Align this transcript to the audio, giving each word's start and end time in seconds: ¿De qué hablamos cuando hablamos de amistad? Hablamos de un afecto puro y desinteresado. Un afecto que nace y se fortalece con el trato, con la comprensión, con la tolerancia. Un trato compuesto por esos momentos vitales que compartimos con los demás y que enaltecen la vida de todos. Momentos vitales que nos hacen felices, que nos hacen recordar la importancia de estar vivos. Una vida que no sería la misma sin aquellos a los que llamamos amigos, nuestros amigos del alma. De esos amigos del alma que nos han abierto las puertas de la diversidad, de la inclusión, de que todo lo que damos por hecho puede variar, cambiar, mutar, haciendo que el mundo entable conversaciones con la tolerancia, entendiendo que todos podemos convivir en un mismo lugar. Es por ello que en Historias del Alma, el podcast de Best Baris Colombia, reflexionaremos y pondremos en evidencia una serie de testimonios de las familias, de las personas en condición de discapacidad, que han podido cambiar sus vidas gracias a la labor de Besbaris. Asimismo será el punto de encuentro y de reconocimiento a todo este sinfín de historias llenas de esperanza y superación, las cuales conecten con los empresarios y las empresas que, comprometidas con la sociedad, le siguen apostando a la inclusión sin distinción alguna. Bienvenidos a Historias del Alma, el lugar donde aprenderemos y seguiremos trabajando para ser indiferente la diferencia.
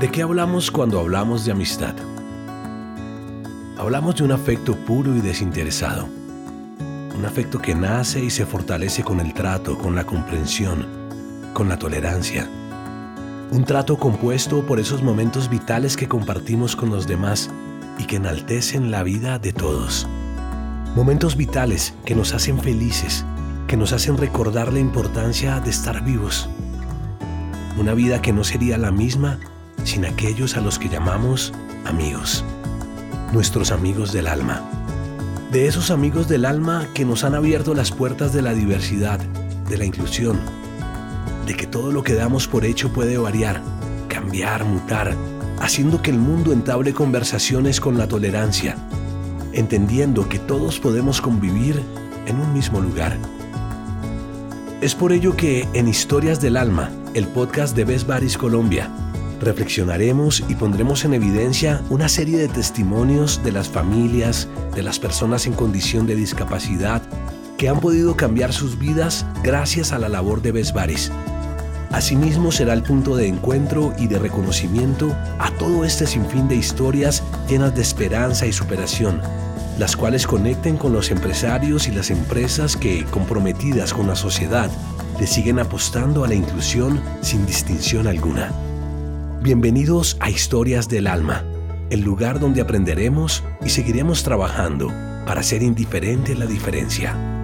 ¿De 0.00 0.08
qué 0.08 0.22
hablamos 0.22 0.70
cuando 0.70 1.00
hablamos 1.00 1.44
de 1.44 1.50
amistad? 1.50 1.92
Hablamos 3.76 4.14
de 4.14 4.22
un 4.22 4.30
afecto 4.30 4.76
puro 4.76 5.16
y 5.16 5.20
desinteresado. 5.20 6.08
Un 7.18 7.24
afecto 7.24 7.60
que 7.60 7.74
nace 7.74 8.22
y 8.22 8.30
se 8.30 8.46
fortalece 8.46 9.02
con 9.02 9.18
el 9.18 9.34
trato, 9.34 9.76
con 9.76 9.96
la 9.96 10.04
comprensión, 10.04 10.86
con 11.52 11.68
la 11.68 11.80
tolerancia. 11.80 12.48
Un 13.50 13.64
trato 13.64 13.98
compuesto 13.98 14.64
por 14.64 14.78
esos 14.78 15.02
momentos 15.02 15.50
vitales 15.50 15.96
que 15.96 16.06
compartimos 16.06 16.76
con 16.76 16.90
los 16.90 17.08
demás 17.08 17.50
y 17.98 18.04
que 18.04 18.16
enaltecen 18.16 18.92
la 18.92 19.02
vida 19.02 19.40
de 19.40 19.52
todos. 19.52 20.06
Momentos 20.94 21.36
vitales 21.36 21.92
que 22.04 22.14
nos 22.14 22.32
hacen 22.34 22.60
felices, 22.60 23.24
que 23.66 23.76
nos 23.76 23.92
hacen 23.92 24.16
recordar 24.16 24.72
la 24.72 24.78
importancia 24.78 25.58
de 25.58 25.70
estar 25.70 26.04
vivos. 26.04 26.48
Una 27.76 27.94
vida 27.94 28.22
que 28.22 28.32
no 28.32 28.44
sería 28.44 28.78
la 28.78 28.92
misma 28.92 29.40
sin 29.88 30.04
aquellos 30.04 30.58
a 30.58 30.60
los 30.60 30.78
que 30.78 30.90
llamamos 30.90 31.54
amigos, 31.86 32.44
nuestros 33.32 33.72
amigos 33.72 34.12
del 34.12 34.26
alma. 34.26 34.60
De 35.50 35.66
esos 35.66 35.90
amigos 35.90 36.28
del 36.28 36.44
alma 36.44 36.86
que 36.92 37.06
nos 37.06 37.24
han 37.24 37.34
abierto 37.34 37.72
las 37.72 37.90
puertas 37.90 38.34
de 38.34 38.42
la 38.42 38.52
diversidad, 38.52 39.18
de 39.18 39.78
la 39.78 39.86
inclusión, 39.86 40.40
de 41.46 41.56
que 41.56 41.66
todo 41.66 41.90
lo 41.90 42.02
que 42.02 42.12
damos 42.12 42.46
por 42.46 42.66
hecho 42.66 42.92
puede 42.92 43.16
variar, 43.16 43.62
cambiar, 44.08 44.66
mutar, 44.66 45.16
haciendo 45.58 46.02
que 46.02 46.10
el 46.10 46.18
mundo 46.18 46.52
entable 46.52 46.92
conversaciones 46.92 47.80
con 47.80 47.96
la 47.96 48.08
tolerancia, 48.08 48.76
entendiendo 49.54 50.28
que 50.28 50.38
todos 50.38 50.80
podemos 50.80 51.22
convivir 51.22 51.82
en 52.26 52.38
un 52.38 52.52
mismo 52.52 52.82
lugar. 52.82 53.16
Es 54.82 54.94
por 54.94 55.12
ello 55.12 55.34
que 55.34 55.66
en 55.72 55.88
Historias 55.88 56.42
del 56.42 56.58
Alma, 56.58 56.90
el 57.14 57.26
podcast 57.26 57.74
de 57.74 57.86
Best 57.86 58.06
Baris 58.06 58.36
Colombia, 58.36 58.90
reflexionaremos 59.40 60.44
y 60.48 60.54
pondremos 60.54 61.04
en 61.04 61.14
evidencia 61.14 61.82
una 61.90 62.08
serie 62.08 62.38
de 62.38 62.48
testimonios 62.48 63.42
de 63.44 63.52
las 63.52 63.68
familias, 63.68 64.48
de 64.74 64.82
las 64.82 64.98
personas 64.98 65.46
en 65.46 65.52
condición 65.52 66.06
de 66.06 66.16
discapacidad, 66.16 67.02
que 67.56 67.68
han 67.68 67.80
podido 67.80 68.16
cambiar 68.16 68.52
sus 68.52 68.78
vidas 68.78 69.26
gracias 69.42 69.92
a 69.92 69.98
la 69.98 70.08
labor 70.08 70.42
de 70.42 70.52
Besbaris. 70.52 71.10
Asimismo 71.90 72.52
será 72.52 72.74
el 72.74 72.82
punto 72.82 73.16
de 73.16 73.26
encuentro 73.26 73.94
y 73.98 74.08
de 74.08 74.18
reconocimiento 74.18 75.16
a 75.38 75.50
todo 75.52 75.84
este 75.84 76.06
sinfín 76.06 76.46
de 76.46 76.56
historias 76.56 77.22
llenas 77.48 77.74
de 77.74 77.82
esperanza 77.82 78.46
y 78.46 78.52
superación, 78.52 79.20
las 79.78 79.96
cuales 79.96 80.26
conecten 80.26 80.76
con 80.76 80.92
los 80.92 81.10
empresarios 81.10 81.88
y 81.88 81.92
las 81.92 82.10
empresas 82.10 82.76
que, 82.76 83.04
comprometidas 83.06 83.94
con 83.94 84.06
la 84.06 84.16
sociedad, 84.16 84.70
le 85.18 85.26
siguen 85.26 85.58
apostando 85.58 86.24
a 86.24 86.28
la 86.28 86.34
inclusión 86.34 87.00
sin 87.22 87.46
distinción 87.46 88.06
alguna. 88.06 88.52
Bienvenidos 89.40 90.16
a 90.18 90.30
Historias 90.30 90.88
del 90.88 91.06
Alma, 91.06 91.44
el 91.90 92.00
lugar 92.00 92.40
donde 92.40 92.60
aprenderemos 92.60 93.44
y 93.64 93.68
seguiremos 93.68 94.24
trabajando 94.24 94.88
para 95.26 95.44
ser 95.44 95.62
indiferente 95.62 96.34
la 96.34 96.46
diferencia. 96.46 97.37